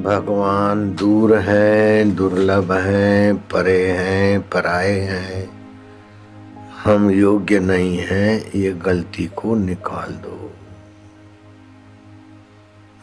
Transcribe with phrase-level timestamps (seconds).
[0.00, 5.50] भगवान दूर हैं, दुर्लभ हैं, परे हैं, पराए हैं।
[6.84, 10.52] हम योग्य नहीं हैं, ये गलती को निकाल दो।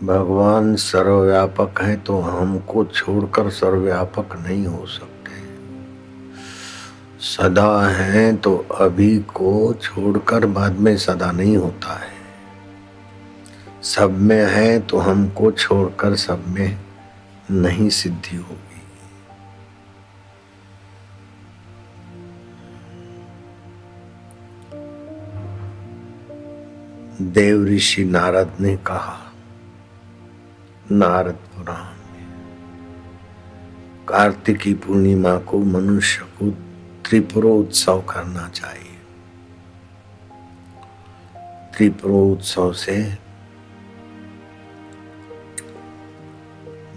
[0.03, 5.09] भगवान सर्वव्यापक है तो हमको छोड़कर सर्वव्यापक नहीं हो सकते।
[7.19, 12.18] सदा है तो अभी को छोड़कर बाद में सदा नहीं होता है।
[13.81, 16.77] सब में है तो हमको छोड़कर सब में
[17.51, 18.81] नहीं सिद्धि होगी।
[27.21, 29.17] देव ऋषि नारद ने कहा,
[30.91, 32.27] नारद पुराण में,
[34.07, 36.49] कार्तिकी पूर्णिमा को मनुष्य को
[37.05, 38.97] त्रिपुरोत्सव करना चाहिए।
[41.77, 43.28] त्रिपुरोत्सव से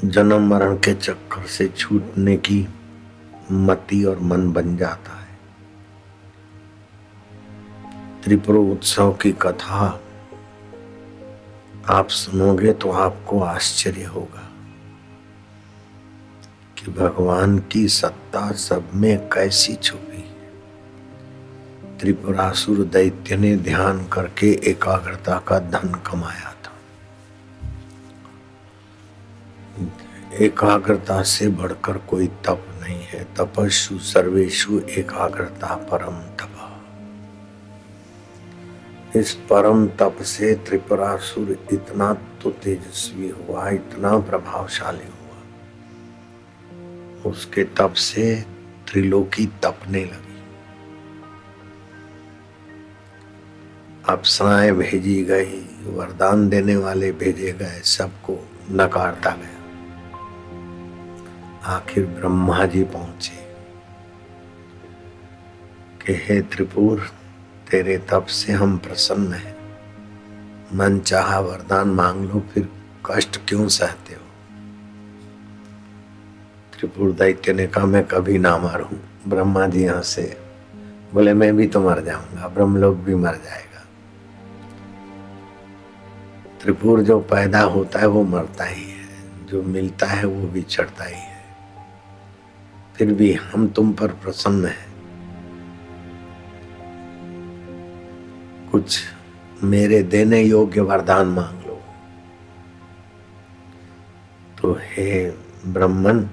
[0.04, 2.68] जन्म मरण के चक्कर से छूटने की
[3.52, 5.38] मति और मन बन जाता है।
[8.24, 10.00] त्रिपुर उत्सव की कथा
[11.88, 14.48] आप सुनोगे तो आपको आश्चर्य होगा
[16.78, 20.24] कि भगवान की सत्ता सब में कैसी छुपी
[22.00, 26.51] त्रिपुरासुर दैत्य ने ध्यान करके एकाग्रता का धन कमाया।
[30.34, 36.48] एकाग्रता से बढ़कर कोई तप नहीं है। तपस्ु सर्वेशु एकाग्रता परम तप।
[39.16, 45.38] इस परम तप से त्रिपुरासुर इतना तो तेजस्वी हुआ, इतना प्रभावशाली हुआ।
[47.30, 48.44] उसके तप से
[48.92, 50.42] त्रिलोकी तपने लगी।
[54.08, 59.61] अप्सराएँ भेजी गई, वरदान देने वाले भेजे गए, सबको नकारता गया।
[61.64, 63.42] आखिर ब्रह्मा जी पहुँचे।
[66.06, 67.10] कि हे त्रिपुर,
[67.70, 69.56] तेरे तप से हम प्रसन्न हैं।
[70.74, 72.68] मन चाहा वरदान मांग लो, फिर
[73.06, 74.20] कष्ट क्यों सहते हो?
[76.72, 78.96] त्रिपुर दैत्य ने कहा, मैं कभी ना मरू।
[79.28, 80.40] ब्रह्मा जी यहाँ से
[81.14, 83.86] बोले, मैं भी तो मर जाऊँगा। ब्रह्मलोक भी मर जाएगा।
[86.60, 89.08] त्रिपुर जो पैदा होता है, वो मरता ही है।
[89.46, 91.31] जो मिलता है, वो भी चढ़ता ही है।
[92.96, 94.90] फिर भी हम तुम पर प्रसन्न हैं।
[98.72, 99.00] कुछ
[99.64, 101.80] मेरे देने योग्य वरदान मांग लो।
[104.60, 105.30] तो हे
[105.66, 106.28] ब्रह्मन,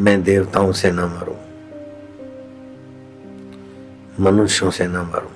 [0.00, 1.36] मैं देवताओं से ना मरूं,
[4.20, 5.30] मनुष्यों से ना मरूं,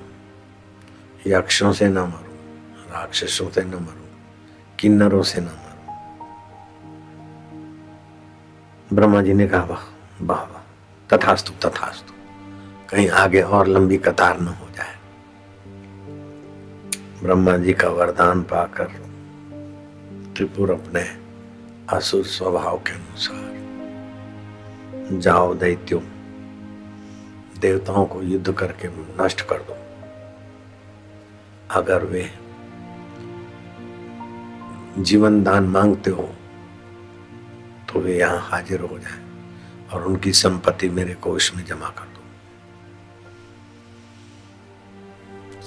[1.27, 2.37] यक्षों से ना मरूं,
[2.91, 4.07] राक्षसों से न मरूं,
[4.79, 5.49] किन्नरों से न
[8.93, 9.83] ब्रह्मा जी ने कहा, वाह
[10.21, 10.61] वाह वाह,
[11.09, 12.13] तथास्तु तथास्तु,
[12.89, 14.95] कहीं आगे और लंबी कतार न हो जाए।
[17.23, 18.87] ब्रह्मा जी का वरदान पाकर
[20.35, 21.03] त्रिपुर अपने
[21.89, 23.51] असुर स्वभाव के अनुसार
[25.19, 26.01] जाओ दैत्यों,
[27.61, 28.87] देवताओं को युद्ध करके
[29.23, 29.75] नष्ट कर दो।
[31.71, 32.29] अगर वे
[34.99, 36.29] जीवन दान मांगते हो
[37.93, 39.19] तो वे यहाँ हाजिर हो जाए
[39.93, 42.21] और उनकी संपत्ति मेरे कोष में जमा कर दो।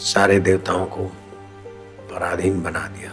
[0.00, 1.04] सारे देवताओं को
[2.10, 3.10] पराधीन बना दिया।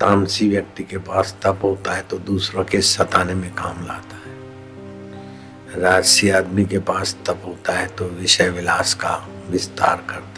[0.00, 5.80] तामसी व्यक्ति के पास तप होता है तो दूसरों के सताने में काम लाता है।
[5.80, 9.16] राजसी आदमी के पास तप होता है तो विषय विलास का
[9.50, 10.35] विस्तार करता है।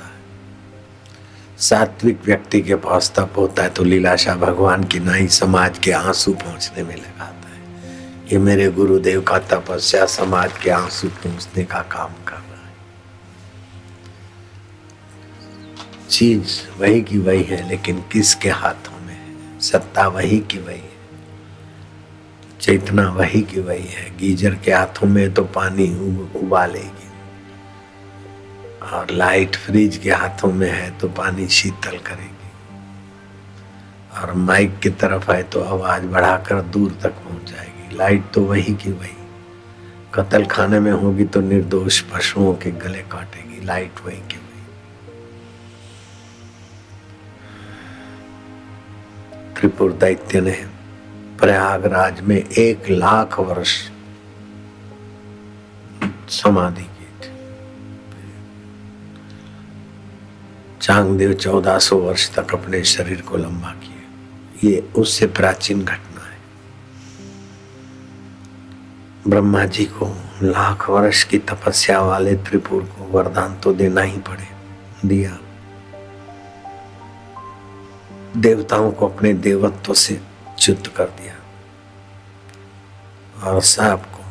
[1.58, 6.32] सात्विक व्यक्ति के पास तप होता है तो लीलाशा भगवान की नाई समाज के आँसू
[6.32, 7.62] पहुँचने में लगाता है।
[8.32, 12.74] ये मेरे गुरुदेव का तपस्या समाज के आँसू पहुँचने का काम कर रहा है।
[16.10, 19.60] चीज़ वही की वही है, लेकिन किसके हाथों में है?
[19.60, 20.96] सत्ता वही की वही है।
[22.60, 25.86] चेतना वही की वही है। गीजर के हाथों में तो पानी
[26.40, 26.97] उबालेगी।
[28.82, 32.34] और लाइट फ्रिज के हाथों में है तो पानी शीतल करेगी।
[34.16, 38.74] और माइक की तरफ़ है तो आवाज़ बढ़ाकर दूर तक पहुँच जाएगी। लाइट तो वही
[38.74, 39.16] की वही।
[40.14, 44.46] कतल खाने में होगी तो निर्दोष पशुओं के गले काटेगी। लाइट वही की वही।
[49.54, 50.56] त्रिपुर दैत्य ने
[51.40, 53.76] प्रयागराज में एक लाख वर्ष
[56.32, 56.86] समाधि
[60.82, 66.38] चांगदेव चौदह सौ वर्ष तक अपने शरीर को लंबा किए। ये उससे प्राचीन घटना है।
[69.28, 74.48] ब्रह्मा जी को लाख वर्ष की तपस्या वाले त्रिपुर को वरदान तो देना ही पड़े,
[75.08, 75.38] दिया।
[78.36, 80.20] देवताओं को अपने देवत्व से
[80.58, 81.34] च्युत कर दिया।
[83.44, 84.24] और साहब को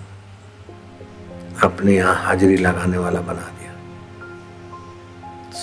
[1.67, 3.56] अपने यहाँ हाजिरी लगाने वाला बना दिया।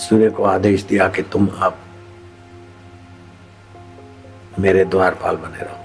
[0.05, 1.79] सूर्य को आदेश दिया कि तुम अब
[4.59, 5.81] मेरे द्वारपाल बने रहो।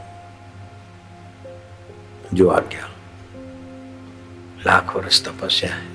[2.33, 2.89] जो आज्ञा
[4.67, 5.87] लाख वर्ष तपस्या है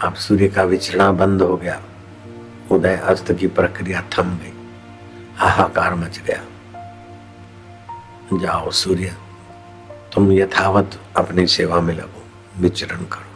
[0.00, 1.82] अब सूर्य का विचरणा बंद हो गया।
[2.70, 4.52] उदय अस्त की प्रक्रिया थम गई।
[5.36, 6.44] हाहाकार मच गया।
[8.38, 9.16] जाओ सूर्य,
[10.14, 12.22] तुम यथावत अपनी सेवा में लगो।
[12.58, 13.35] विचरण करो।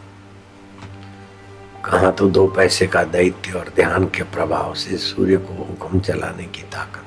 [1.85, 6.43] कहा तो दो पैसे का दैत्य और ध्यान के प्रभाव से सूर्य को हुक्म चलाने
[6.45, 7.05] की ताकत,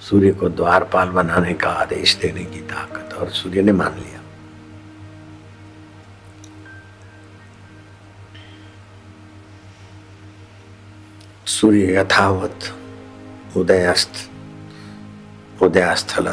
[0.00, 4.20] सूर्य को द्वारपाल बनाने का आदेश देने की ताकत, और सूर्य ने मान लिया।
[11.46, 12.74] सूर्य यथावत
[13.56, 14.28] उदयास्त
[15.62, 16.26] उदयास्थल,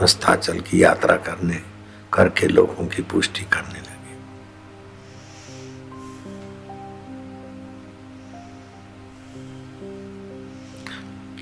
[0.00, 1.62] अस्ताचल की यात्रा करने,
[2.12, 3.80] करके लोगों की पुष्टि करने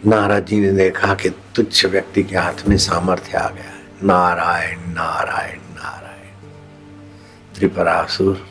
[0.06, 4.79] नारद जी ने देखा कि तुच्छ व्यक्ति के हाथ में सामर्थ्य आ गया है। नारायण
[4.79, 6.50] नारायण नारायण।
[7.55, 8.49] त्रिपरासुर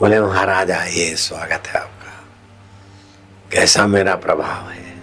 [0.00, 2.24] बोले, महाराज, आइए, स्वागत है आपका।
[3.52, 4.94] कैसा मेरा प्रभाव है?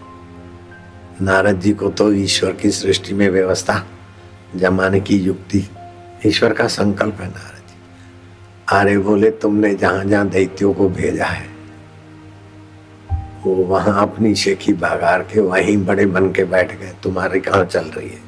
[1.21, 3.86] नारद जी को तो ईश्वर की सृष्टि में व्यवस्था,
[4.56, 5.69] जमाने की युक्ति,
[6.25, 7.75] ईश्वर का संकल्प है नारद जी
[8.68, 11.55] अरे बोले, तुमने जहाँ जहाँ दैत्यों को भेजा है
[13.45, 17.86] वो वहाँ अपनी शेखी बागार के वहीं बड़े बन के बैठ गए। तुम्हारी कहाँ चल
[17.88, 18.21] रही है?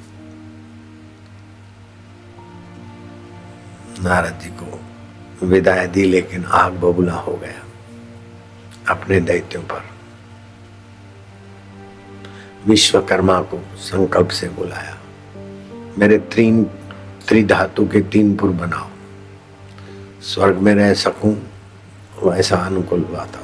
[4.04, 7.64] नारद जी को विदाई दी, लेकिन आग बबूला हो गया
[8.90, 9.84] अपने दैत्यों पर।
[12.68, 14.98] विश्वकर्मा को संकल्प से बुलाया,
[15.98, 16.64] मेरे तीन
[17.28, 18.90] त्रिधातु के तीन पुर बनाओ।
[20.26, 21.36] स्वर्ग में रह सकूँ,
[22.24, 23.36] वैसा अनुकूल बात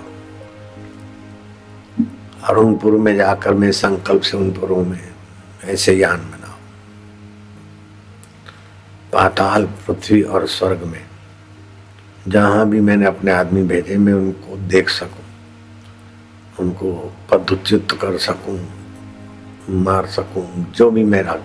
[2.43, 4.99] अरुणपुर में जाकर मैं संकल्प से उन पुरों में
[5.63, 6.57] ऐसे यान बनाओ।
[9.13, 11.05] पाताल पृथ्वी और स्वर्ग में,
[12.27, 15.25] जहाँ भी मैंने अपने आदमी भेजे, मैं उनको देख सकूँ,
[16.59, 16.93] उनको
[17.31, 18.59] पदुच्युत कर सकूँ,
[19.69, 21.39] मार सकूँ, जो भी मेरा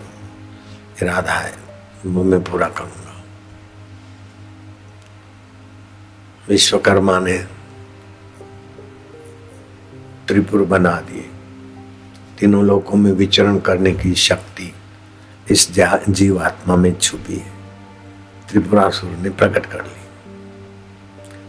[1.03, 1.53] इरादा है,
[2.07, 3.15] वो मैं पूरा करूँगा।
[6.49, 7.39] विश्वकर्मा ने
[10.29, 11.29] त्रिपुर बना दिए।
[12.39, 14.73] तीनों लोकों में विचरण करने की शक्ति
[15.51, 15.73] इस
[16.09, 17.53] जीवात्मा में छुपी है।
[18.51, 19.99] त्रिपुरासुर ने प्रकट कर ली।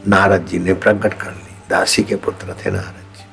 [0.07, 3.25] नारद जी ने प्रकट कर ली। दासी के पुत्र थे नारद जी।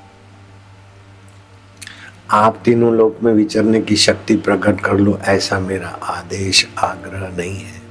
[2.31, 7.56] आप तीनों लोक में विचरने की शक्ति प्रकट कर लो, ऐसा मेरा आदेश, आग्रह नहीं
[7.56, 7.82] है।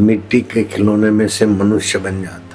[0.00, 2.49] मिट्टी के खिलौने में से मनुष्य बन जाता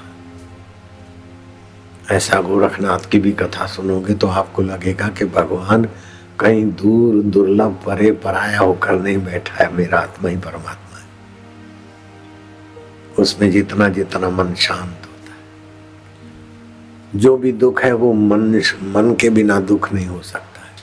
[2.11, 5.85] ऐसा गोरखनाथ की भी कथा सुनोगे तो आपको लगेगा कि भगवान
[6.39, 11.05] कहीं दूर दुर्लभ परे पराया होकर नहीं बैठा है, मेरा आत्मा ही परमात्मा है।
[13.19, 19.29] उसमें जितना जितना मन शांत होता है। जो भी दुख है वो मन मन के
[19.29, 20.75] बिना दुख नहीं हो सकता है।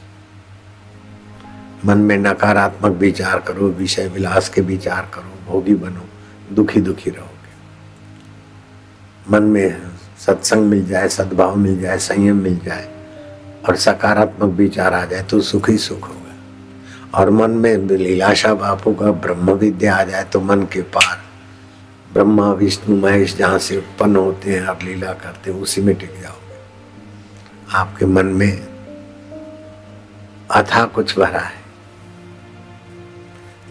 [1.85, 6.09] मन में नकारात्मक विचार करो, विषय विलास के विचार करो, भोगी बनो,
[6.53, 7.33] दुखी दुखी रहोगे।
[9.31, 9.92] मन में
[10.27, 12.89] सत्संग मिल जाए, सद्भाव मिल जाए, संयम मिल जाए
[13.69, 18.95] और सकारात्मक विचार आ जाए तो सुख ही सुख होगा। और मन में लीलाशा बापू
[18.95, 21.21] का ब्रह्म विद्या आ जाए तो मन के पार
[22.13, 26.11] ब्रह्मा, विष्णु, महेश जहाँ से उत्पन्न होते हैं और लीला करते हैं, उसी में टिक
[26.23, 26.57] जाओगे।
[27.73, 28.69] आपके मन में
[30.51, 31.61] अथा कुछ भरा है।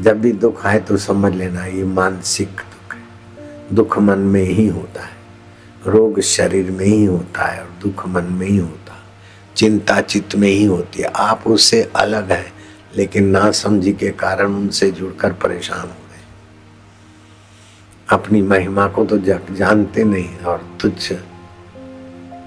[0.02, 3.02] जब भी दुख आए तो समझ लेना ये मानसिक दुख है।
[3.74, 5.21] दुख मन में ही होता है।
[5.88, 9.02] रोग शरीर में ही होता है और दुख मन में ही होता है।
[9.56, 12.54] चिंता चित्त में ही होती है। आप उससे अलग हैं,
[12.98, 16.24] लेकिन ना समझी के कारण उनसे जुड़कर परेशान हो गए।
[18.10, 19.18] अपनी महिमा को तो
[19.56, 21.14] जानते नहीं और तुच्छ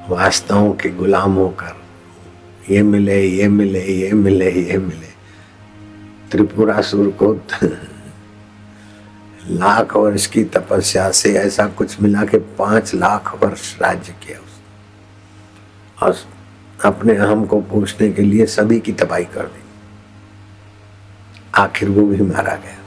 [0.08, 1.82] वास्तवों के गुलाम होकर
[2.70, 5.14] ये मिले ये मिले ये मिले ये मिले।
[6.30, 7.40] त्रिपुरासुर को
[9.48, 14.54] लाख वर्ष की तपस्या से ऐसा कुछ मिला के पाँच लाख वर्ष राज्य किया उसने।
[16.06, 16.16] और
[16.84, 19.64] अपने अहम को पूछने के लिए सभी की तबाही कर दी।
[21.54, 22.78] आखिर वो भी मारा गया।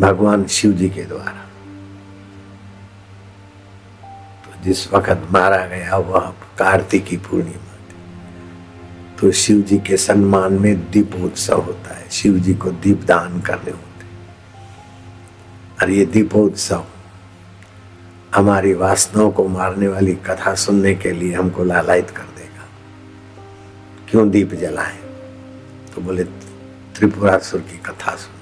[0.00, 1.48] भगवान शिव जी के द्वारा।
[4.44, 7.96] तो जिस वक्त मारा गया, वह कार्तिकी पूर्णिमा थी।
[9.20, 13.40] तो शिव जी के सम्मान में दीप उत्सव होता है। शिव जी को दीप दान
[13.40, 13.91] करने होते
[15.82, 16.84] और ये दीपोत्सव
[18.34, 22.68] हमारी वासनाओं को मारने वाली कथा सुनने के लिए हमको लालायित कर देगा।
[24.10, 24.98] क्यों दीप जलाएँ?
[25.94, 26.24] तो बोले,
[26.94, 28.34] त्रिपुरासुर की कथा सुन।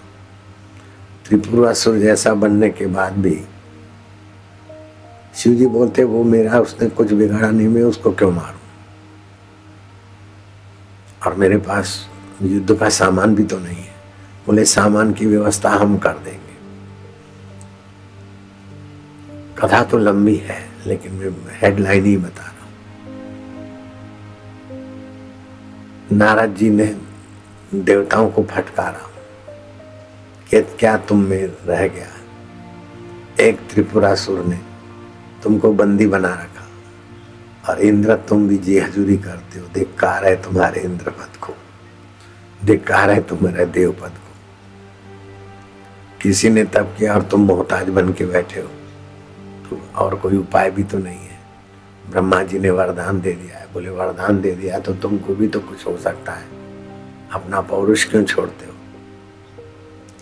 [1.28, 3.44] त्रिपुरासुर जैसा बनने के बाद भी
[5.34, 8.60] शिव जी बोलते, वो मेरा, उसने कुछ बिगाड़ा नहीं, मैं उसको क्यों मारूं?
[11.26, 12.08] और मेरे पास
[12.42, 13.94] युद्ध का सामान भी तो नहीं है।
[14.46, 16.49] बोले, सामान की व्यवस्था हम कर देंगे।
[19.62, 22.72] कथा तो लंबी है, लेकिन मैं हेडलाइन ही बता रहा हूँ।
[26.12, 26.96] नारद जी ने
[27.74, 29.06] देवताओं को फटकारा।
[30.50, 32.06] कि क्या तुम में रह गया?
[33.40, 34.60] एक त्रिपुरासुर ने
[35.42, 36.68] तुमको बंदी बना रखा।
[37.72, 41.54] और इंद्र, तुम भी जी हजूरी करते हो। धिक्कार है तुम्हारे इंद्र पद को।
[42.64, 44.34] धिक्कार है तुम्हारे देव पद को।
[46.22, 48.70] किसी ने तब किया और तुम मोहताज बन के बैठे हो।
[49.76, 51.38] और कोई उपाय भी तो नहीं है।
[52.10, 55.60] ब्रह्मा जी ने वरदान दे दिया है। बोले, वरदान दे दिया तो तुमको भी तो
[55.60, 56.46] कुछ हो सकता है।
[57.32, 58.72] अपना पौरुष क्यों छोड़ते हो?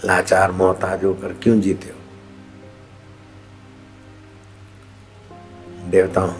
[0.04, 1.94] लाचार, मोहताज होकर क्यों जीते हो?
[5.90, 6.34] देवताओं,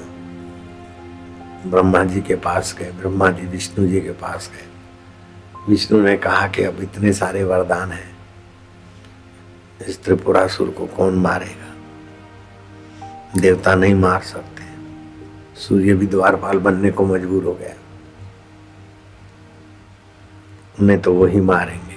[1.70, 4.66] ब्रह्मा जी के पास गए, ब्रह्मा जी विष्णु जी के पास गए।
[5.68, 8.16] विष्णु ने कहा कि अब इतने सारे वरदान हैं।
[9.88, 11.67] इस त्रिपुरासुर को कौन मारेगा?
[13.36, 14.62] देवता नहीं मार सकते।
[15.60, 17.74] सूर्य भी द्वारपाल बनने को मजबूर हो गया।
[20.80, 21.96] उन्हें तो वही मारेंगे।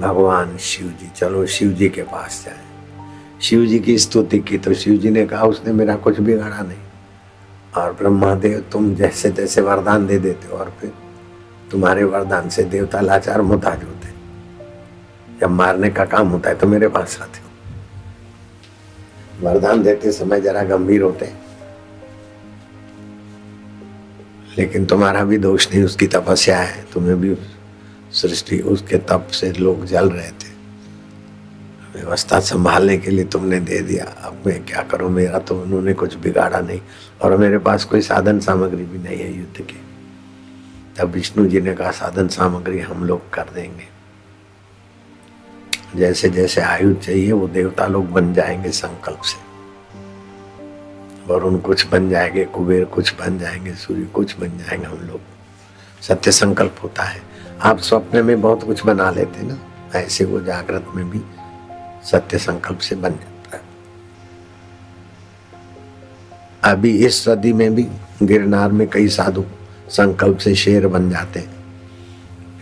[0.00, 2.60] भगवान शिव जी चलो शिव जी के पास जाए।
[3.40, 6.78] शिव जी की स्तुति की तो शिव जी ने कहा, उसने मेरा कुछ बिगाड़ा नहीं।
[7.76, 10.92] और ब्रह्मादेव, तुम जैसे तैसे वरदान दे देते हो और फिर
[11.70, 14.08] तुम्हारे वरदान से देवता लाचार मुताज होते
[15.40, 17.41] जब मारने का काम होता है तो मेरे पास आते
[19.40, 21.42] वरदान देते समय जरा गंभीर होते
[24.58, 27.36] लेकिन तुम्हारा भी दोष नहीं, उसकी तपस्या है। तुम्हें भी
[28.12, 30.52] सृष्टि, उसके तप से लोग जल रहे थे।
[31.94, 35.10] व्यवस्था संभालने के लिए तुमने दे दिया। अब मैं क्या करूँ?
[35.10, 36.80] मेरा तो उन्होंने कुछ बिगाड़ा नहीं।
[37.22, 39.80] और मेरे पास कोई साधन सामग्री भी नहीं है युद्ध की।
[40.98, 43.91] तब विष्णु जी ने कहा, साधन सामग्री हम लोग कर देंगे।
[45.96, 49.52] जैसे जैसे आयु चाहिए, वो देवता लोग बन जाएँगे संकल्प से।
[51.26, 55.20] वरुण कुछ बन जाएँगे, कुबेर कुछ बन जाएँगे, सूर्य कुछ बन जाएँगे, हम लोग।
[56.02, 57.22] सत्य संकल्प होता है।
[57.62, 59.58] आप स्वप्न में बहुत कुछ बना लेते ना,
[59.94, 61.20] ऐसे वो जागृत में भी
[62.04, 63.62] सत्य संकल्प से बन जाता है।
[66.64, 67.88] अभी इस सदी में भी
[68.22, 69.44] गिरनार में कई साधु
[69.88, 71.61] संकल्प से शेर बन जाते हैं।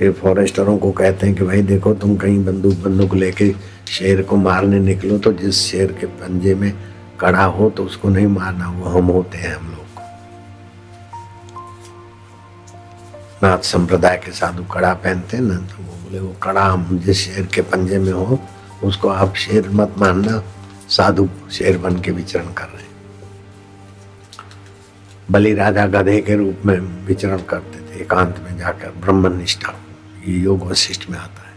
[0.00, 3.50] फिर फॉरेस्टरों को कहते हैं कि भाई देखो, तुम कहीं बंदूक बंदूक लेके
[3.88, 6.72] शेर को मारने निकलो तो जिस शेर के पंजे में
[7.20, 10.00] कड़ा हो तो उसको नहीं मारना वो हम होते हैं हम लोग।
[13.42, 17.18] नाथ संप्रदाय के साधु कड़ा पहनते हैं ना तो वो बोले, वो कड़ा हम जिस
[17.18, 18.38] शेर के पंजे में हो,
[18.84, 20.42] उसको आप शेर मत मानना,
[20.88, 22.88] साधु शेर बन के विचरण कर रहे हैं।
[25.30, 29.74] बलि राजा गधे के रूप में विचरण करते थे, एकांत में जाकर ब्रह्म निष्ठा
[30.28, 31.48] ये योग वशिष्ठ में आता है।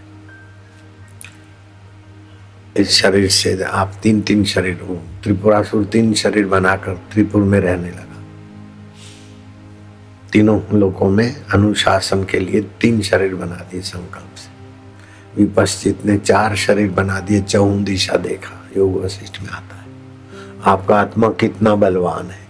[2.78, 7.90] इस शरीर से आप तीन तीन शरीर हो, त्रिपुरासुर तीन शरीर बनाकर त्रिपुर में रहने
[7.90, 8.22] लगा।
[10.32, 14.52] तीनों लोगों में अनुशासन के लिए तीन शरीर बना दिए संकल्प से।
[15.36, 19.88] विपश्चित ने चार शरीर बना दिए चौन दिशा देखा, योग वशिष्ठ में आता है।
[20.66, 22.48] आपका आत्मा कितना बलवान है,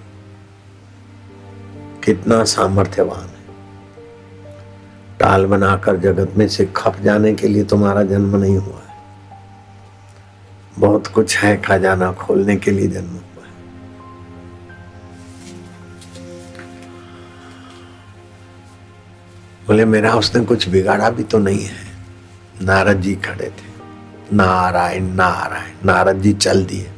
[2.05, 3.27] कितना सामर्थ्यवान
[5.23, 8.97] टाल बनाकर जगत में से खप जाने के लिए तुम्हारा जन्म नहीं हुआ है।
[10.79, 13.53] बहुत कुछ है खजाना खोलने के लिए जन्म हुआ है।
[19.67, 21.85] बोले, मेरा उसने कुछ बिगाड़ा भी तो नहीं है।
[22.61, 23.71] नारद जी खड़े थे।
[24.35, 26.91] नारायण नारायण, नारद जी चल दिए।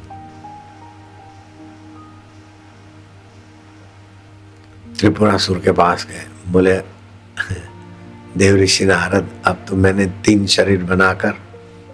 [5.00, 6.95] त्रिपुरासुर के पास गए। बोले
[8.36, 11.34] देव ऋषि नारद, अब तो मैंने तीन शरीर बनाकर,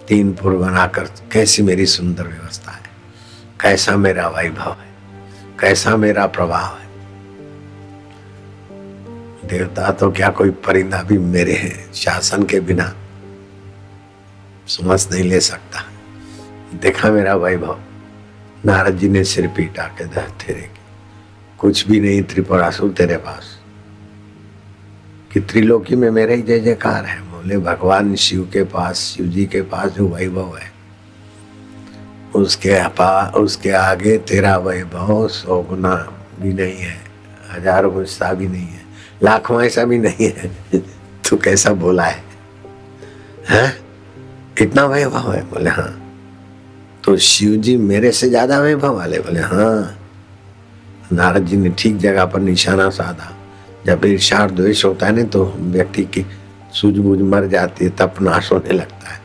[0.08, 2.82] तीन पुर बनाकर, कैसी मेरी सुंदर व्यवस्था है?
[3.61, 4.92] कैसा मेरा वैभव है?
[5.61, 6.82] कैसा मेरा प्रभाव है?
[9.49, 12.94] देवता तो क्या कोई परिंदा भी मेरे हैं शासन के बिना
[14.68, 15.84] समझ नहीं ले सकता।
[16.75, 17.80] देखा मेरा वैभव,
[18.66, 20.70] नारद जी ने सिर पीटा के दर तेरे
[21.58, 23.62] कुछ भी नहीं, त्रिपुरासुर तेरे पास।
[25.32, 29.46] कि त्रिलोकी में मेरे ही जय जयकार है। बोले, भगवान शिव के पास, शिव जी
[29.46, 30.70] के पास जो वैभव है,
[32.34, 35.94] उसके अपा, उसके आगे तेरा वैभव सौ गुना
[36.40, 36.96] भी नहीं है,
[37.52, 38.80] हज़ारों गुस्सा भी नहीं है,
[39.22, 40.50] लाखों ऐसा भी नहीं है।
[41.28, 42.22] तू कैसा बोला है?
[43.50, 43.76] हैं?
[44.58, 45.42] कितना वैभव है?
[45.42, 45.98] बोले हाँ।
[47.04, 49.98] तो शिव जी मेरे से ज़्यादा वैभव वाले बोले हाँ।
[51.12, 53.41] नारद जी ने ठीक जगह पर निशाना साधा।
[53.86, 56.24] जब ईर्षा द्वेष होता है ना तो व्यक्ति की
[56.72, 59.20] सूझबूझ मर जाती है तब नाश होने लगता है।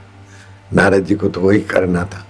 [0.73, 2.23] नारद जी को तो वही करना था।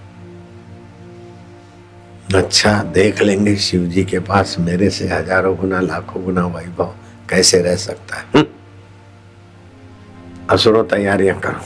[2.34, 6.94] अच्छा देख लेंगे शिव जी के पास मेरे से हज़ारों गुना लाखों गुना वैभव
[7.30, 8.24] कैसे रह सकता है?
[8.34, 8.46] हम्म।
[10.50, 11.60] असुरो तैयारियाँ करो।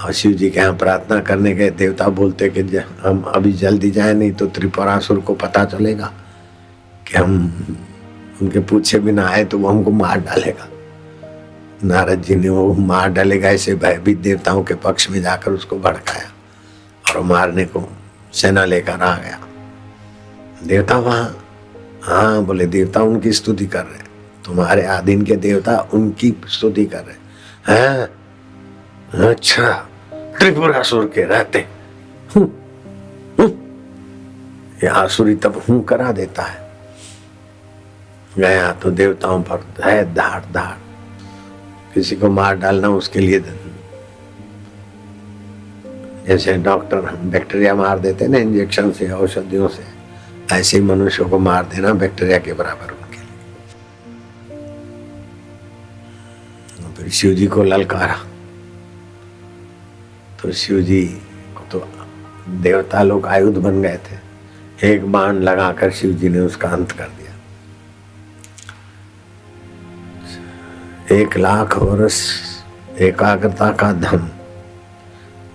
[0.00, 2.60] और शिव जी के यहाँ प्रार्थना करने के देवता बोलते कि
[3.02, 6.12] हम अभी जल्दी जाए नहीं तो त्रिपुरासुर को पता चलेगा
[7.06, 7.50] कि हम
[8.42, 10.68] उनके पूछे बिना आए तो वो हमको मार डालेगा।
[11.84, 16.30] नारद जी ने वो मार डालेगा, ऐसे भयभीत देवताओं के पक्ष में जाकर उसको भड़काया
[17.06, 17.88] और मारने को
[18.32, 19.38] सेना लेकर आ गया।
[20.66, 21.40] देवता वहाँ
[22.02, 24.02] हाँ बोले, देवता उनकी स्तुति कर रहे
[24.44, 27.16] तुम्हारे आधीन के देवता उनकी स्तुति कर रहे
[27.70, 29.70] हैं। अच्छा
[30.38, 31.66] त्रिपुरासुर के रहते
[32.30, 32.46] हूँ।
[34.82, 36.63] ये आसुरी तब हूँ करा देता है।
[38.38, 40.78] गया तो देवताओं पर है धाड़ धार।
[41.94, 43.40] किसी को मार डालना उसके लिए
[46.26, 49.82] जैसे डॉक्टर बैक्टीरिया मार देते ना इंजेक्शन से, औषधियों से,
[50.52, 53.34] ऐसे मनुष्यों को मार देना बैक्टीरिया के बराबर उनके लिए।
[56.96, 58.16] फिर शिव जी को ललकारा।
[60.42, 61.02] तो शिव जी
[61.54, 61.86] को तो
[62.48, 64.16] देवता लोग आयुध बन गए थे।
[64.92, 67.23] एक बाण लगाकर शिव जी ने उसका अंत कर दिया।
[71.12, 72.20] एक लाख वर्ष
[73.00, 74.30] एकाग्रता का धन।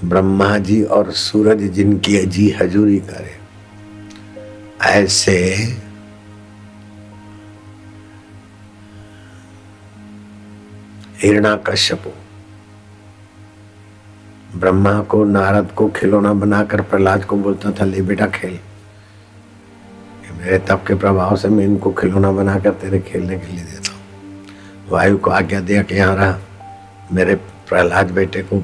[0.04, 3.34] ब्रह्मा जी और सूरज जिनकी अजी हजूरी करे,
[4.90, 5.38] ऐसे
[11.24, 12.12] हिरणा कश्यपु
[14.56, 18.60] ब्रह्मा को, नारद को खिलौना बनाकर प्रहलाद को बोलता था, ले बेटा खेल।
[20.40, 23.64] मेरे तप के प्रभाव से मैं इनको खिलौना बनाकर तेरे खेलने के लिए
[24.92, 26.40] वायु को आज्ञा दिया कि यहाँ रहा।
[27.14, 28.64] मेरे प्रहलाद बेटे को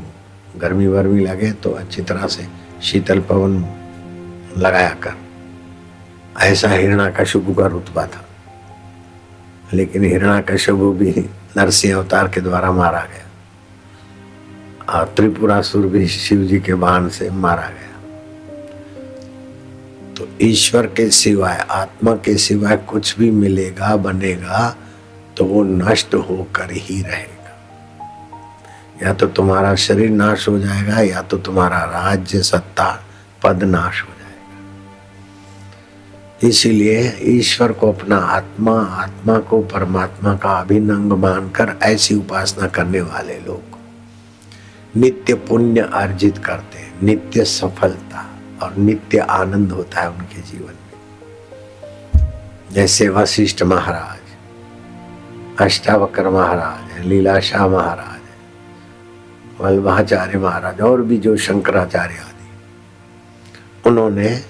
[0.58, 2.48] गर्मी वर्मी लगे तो अच्छी तरह से
[2.84, 3.66] शीतल पवन
[4.58, 5.14] लगाया कर।
[6.42, 8.26] ऐसा हिरणा कश्यपु का रुतबा था।
[9.74, 13.26] लेकिन हिरणा कश्यपु भी नरसिंह अवतार के द्वारा मारा गया
[15.00, 17.92] और त्रिपुरासुर भी शिव जी के बाण से मारा गया।
[20.14, 24.78] तो ईश्वर के सिवाय, आत्मा के सिवाय कुछ भी मिलेगा, बनेगा
[25.38, 27.34] तो वो नष्ट होकर ही रहेगा।
[29.04, 33.04] या तो तुम्हारा शरीर नाश हो जाएगा, या तो तुम्हारा राज्य, सत्ता,
[33.44, 34.26] पद नाश हो जाएगा।
[36.48, 43.02] इसीलिए ईश्वर को अपना आत्मा आत्मा को परमात्मा का अभिन्न अंग मानकर ऐसी उपासना करने
[43.02, 43.76] वाले लोग
[44.98, 48.26] नित्य पुण्य अर्जित करते हैं, नित्य सफलता
[48.64, 51.04] और नित्य आनंद होता है उनके जीवन में।
[52.72, 54.25] जैसे वशिष्ठ महाराज
[55.62, 64.42] अष्टावक्र महाराज है, लीलाशाह महाराज वल्लभाचार्य महाराज और भी जो शंकराचार्य आदि। उन्होंने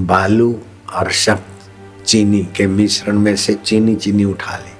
[0.00, 0.54] बालू
[0.94, 4.72] और शक्त चीनी के मिश्रण में से चीनी चीनी उठा ली।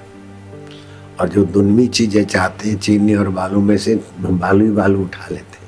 [1.19, 5.27] और जो दुनवी चीज़ें चाहते हैं, चीनी और बालू में से बालू ही बालू उठा
[5.31, 5.61] लेते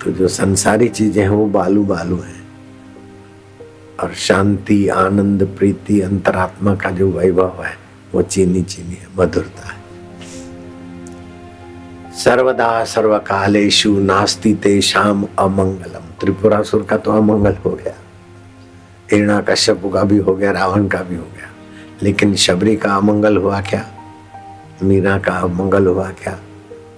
[0.00, 2.41] तो जो संसारी चीज़ें हैं, वो बालू बालू है।
[4.02, 7.76] और शांति, आनंद, प्रीति, अंतरात्मा का जो वैभव है,
[8.14, 9.82] वो चीनी चीनी है, मधुरता है।
[12.12, 17.94] सर्वदा सर्वकालेशु नास्ति ते शाम अमंगलम। त्रिपुरासुर का तो अमंगल हो गया।
[19.12, 21.50] हिरणा कश्यप का भी हो गया, रावण का भी हो गया।
[22.02, 23.86] लेकिन शबरी का अमंगल हुआ क्या?
[24.82, 26.38] मीरा का अमंगल हुआ क्या?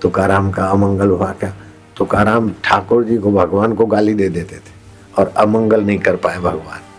[0.02, 1.54] तुकाराम का अमंगल हुआ क्या?
[1.96, 4.74] तुकाराम ठाकुर जी को, भगवान को गाली दे देते थे
[5.18, 6.93] और अमंगल नहीं कर पाए भगवान।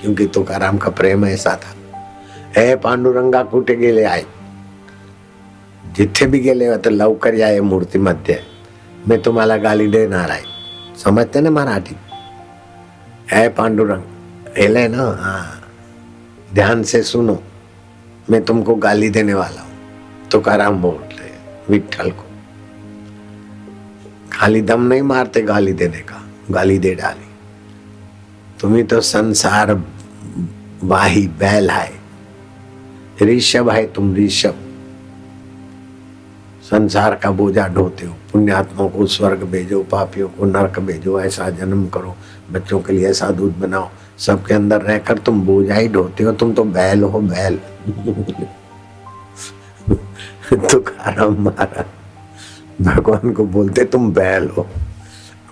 [0.00, 1.74] क्योंकि तुकाराम का प्रेम ऐसा था।
[2.62, 4.24] ए पांडुरंगा कूटे के लिए आए।
[5.96, 8.42] जिथे भी गेले तर लवकर या मूर्ति मध्य।
[9.08, 10.42] मैं तुम्हाला गाली देणार आहे।
[11.04, 11.96] समझते ना मराठी?
[13.32, 14.02] है पांडुरंग
[14.58, 15.02] हेले ना?
[15.02, 15.68] हाँ।
[16.54, 17.42] ध्यान से सुनो।
[18.30, 19.70] मैं तुमको गाली देने वाला हूँ।
[20.28, 21.30] तुकाराम बोल रहे
[21.70, 22.24] विठल को।
[24.32, 27.27] खाली दम नहीं मारते गाली देने का। गाली दे डाली।
[28.60, 29.82] तुम्हें तो संसार
[30.84, 31.92] वाही बैल है
[33.22, 34.54] ऋषभ है तुम ऋषभ.
[36.70, 38.16] संसार का बोझा ढोते हो.
[38.32, 42.16] पुण्यात्माओं को स्वर्ग भेजो, पापियों को नरक भेजो, ऐसा जन्म करो,
[42.52, 46.54] बच्चों के लिए ऐसा दूध बनाओ। सबके अंदर रहकर तुम बोझा ही ढोते हो, तुम
[46.54, 47.58] तो बैल हो बैल।
[50.52, 51.84] तुकाराम महाराज,
[52.84, 54.66] भगवान को बोलते तुम बैल हो।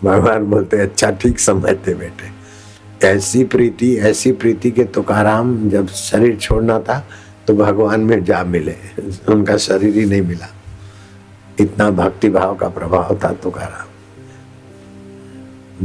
[0.04, 2.45] भगवान बोलते अच्छा ठीक, समझते बेटे।
[3.04, 6.98] ऐसी प्रीति ऐसी प्रीति के तुकाराम जब शरीर छोड़ना था
[7.46, 8.74] तो भगवान में जा मिले।
[9.28, 10.48] उनका शरीर ही नहीं मिला।
[11.60, 13.86] इतना भक्ति भाव का प्रभाव था तुकाराम।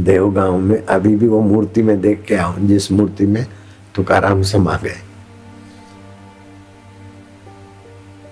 [0.04, 3.46] देवगांव में अभी भी वो मूर्ति में देख के आऊ जिस मूर्ति में
[3.94, 4.96] तुकाराम समा गए।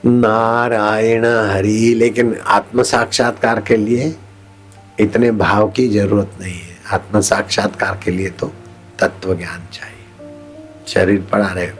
[0.07, 4.15] नारायण हरि, लेकिन आत्म साक्षात्कार के लिए
[5.01, 8.53] इतने भाव की ज़रूरत नहीं है। आत्म साक्षात्कार के लिए तो
[9.01, 9.97] तत्व ज्ञान चाहिए।
[10.87, 11.71] शरीर पड़ा रहे।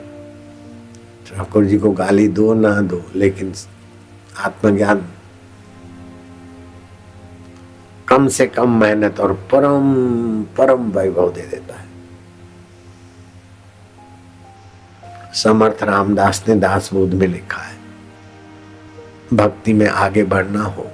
[1.27, 3.53] ठाकुर जी को गाली दो, ना दो, लेकिन
[4.39, 5.07] आत्मज्ञान।
[8.09, 9.93] कम से कम मेहनत और परम
[10.59, 11.89] परम वैभव दे देता है।
[15.35, 17.77] समर्थ रामदास ने दास बोध में लिखा है,
[19.35, 20.91] भक्ति में आगे बढ़ना हो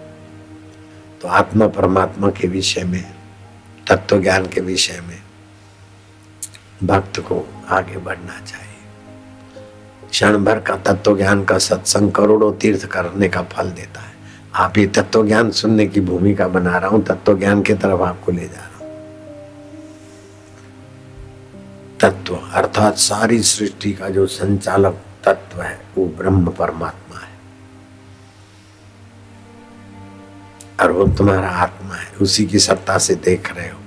[1.23, 3.05] तो आत्मा परमात्मा के विषय में
[3.87, 5.21] तत्व ज्ञान के विषय में
[6.85, 8.67] भक्त को आगे बढ़ना चाहिए।
[10.11, 14.17] क्षण भर का तत्व ज्ञान का सत्संग करोड़ों तीर्थ करने का फल देता है।
[14.55, 18.33] आप ये तत्व ज्ञान सुनने की भूमिका बना रहा हूँ तत्व ज्ञान की तरफ़ आपको
[18.33, 18.77] ले जा रहा हूँ।
[22.01, 27.37] तत्व, अर्थात सारी सृष्टि का जो संचालक तत्व है, वो ब्रह्म परमात्मा है।
[30.81, 33.79] और वो तुम्हारा आत्मा है, उसी की सत्ता से देख रहे हो।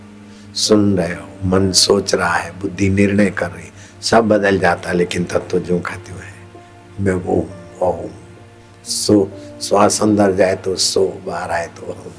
[0.55, 5.23] सुन रहे हो, मन सोच रहा है, बुद्धि निर्णय कर रही, सब बदल जाता लेकिन
[5.23, 6.33] तत्व जो खाते हुए है,
[7.01, 7.49] मैं वो
[7.81, 8.09] ओम
[8.83, 9.31] सो,
[9.61, 12.11] श्वास अंदर जाए तो सो, बाहर आए तो हम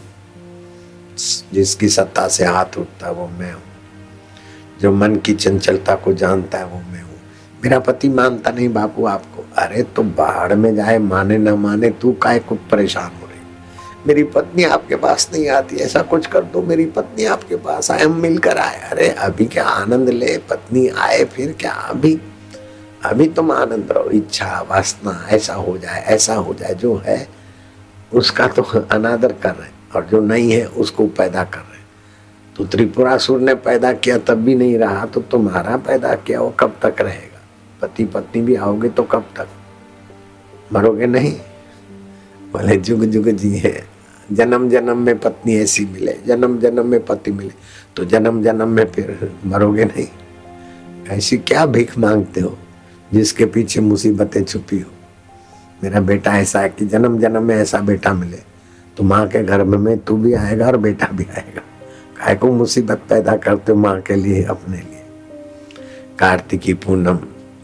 [1.52, 3.62] जिसकी सत्ता से हाथ उठता है, वो मैं हूँ।
[4.80, 7.20] जो मन की चंचलता को जानता है, वो मैं हूँ।
[7.64, 12.12] मेरा पति मानता नहीं, बापू, आपको। अरे तो बाहर में जाए, माने ना माने, तू
[12.12, 13.29] काय को परेशान हो?
[14.06, 18.00] मेरी पत्नी आपके पास नहीं आती, ऐसा कुछ कर दो, मेरी पत्नी आपके पास आए,
[18.00, 21.72] हम मिलकर आए। अरे, अभी क्या आनंद ले, पत्नी आए, फिर क्या?
[21.72, 22.20] अभी
[23.04, 27.28] अभी तुम आनंद रहो इच्छा, वासना, ऐसा हो जाए, ऐसा हो जाए, जो है,
[28.12, 31.78] उसका तो अनादर कर रहे और जो नहीं है, उसको पैदा कर रहे
[32.56, 36.76] तो त्रिपुरासुर ने पैदा किया, तब भी नहीं रहा तो तुम्हारा पैदा किया, वो कब
[36.82, 37.40] तक रहेगा?
[37.82, 39.48] पति, पत्नी भी आओगे तो कब तक?
[40.72, 41.32] मरोगे नहीं?
[42.52, 43.89] बोले जुग जुग जी है
[44.32, 47.50] जन्म जन्म में पत्नी ऐसी मिले, जन्म जन्म में पति मिले
[47.96, 50.06] तो जन्म जन्म में फिर मरोगे नहीं।
[51.08, 52.58] ऐसी क्या भीख मांगते हो
[53.12, 54.90] जिसके पीछे मुसीबतें छुपी हो?
[55.82, 58.38] मेरा बेटा ऐसा है कि जन्म जन्म में ऐसा बेटा मिले
[58.96, 61.62] तो माँ के घर में तू भी आएगा और बेटा भी आएगा।
[62.16, 65.04] काय को मुसीबत पैदा करते हो माँ के लिए, अपने लिए?
[66.18, 67.18] कार्तिकी पूनम,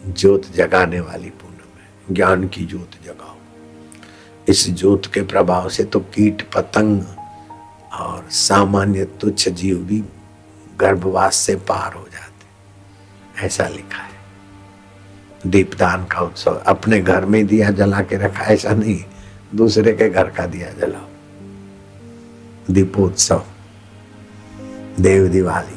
[0.08, 3.15] ज्योत जगाने वाली पूनम है, ज्ञान की ज्योत जगाओ
[4.48, 7.02] इस ज्योत के प्रभाव से तो कीट पतंग
[7.92, 10.04] और सामान्य तुच्छ जीव भी
[10.80, 14.16] गर्भवास से पार हो जाते ऐसा लिखा है।
[15.46, 19.04] दीपदान का उत्सव अपने घर में दिया जला के रखा, ऐसा नहीं,
[19.54, 21.08] दूसरे के घर का दिया जलाओ।
[22.70, 23.42] दीपोत्सव,
[25.00, 25.76] देव दिवाली।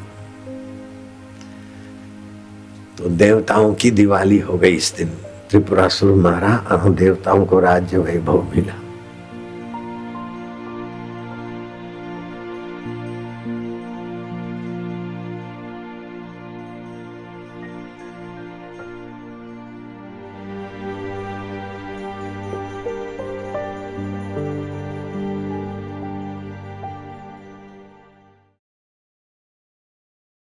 [2.98, 5.12] तो देवताओं की दिवाली हो गई इस दिन।
[5.50, 8.89] त्रिपुरासुर मारा अनु देवताओं को राज्य वैभव मिला।